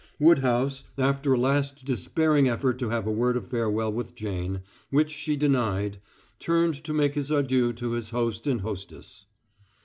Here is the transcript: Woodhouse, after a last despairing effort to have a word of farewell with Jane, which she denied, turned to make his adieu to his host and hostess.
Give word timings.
Woodhouse, 0.17 0.83
after 0.97 1.33
a 1.33 1.37
last 1.37 1.85
despairing 1.85 2.49
effort 2.49 2.79
to 2.79 2.89
have 2.89 3.05
a 3.05 3.11
word 3.11 3.37
of 3.37 3.49
farewell 3.49 3.93
with 3.93 4.15
Jane, 4.15 4.61
which 4.89 5.11
she 5.11 5.35
denied, 5.35 5.99
turned 6.39 6.73
to 6.85 6.91
make 6.91 7.13
his 7.13 7.29
adieu 7.29 7.71
to 7.73 7.91
his 7.91 8.09
host 8.09 8.47
and 8.47 8.61
hostess. 8.61 9.27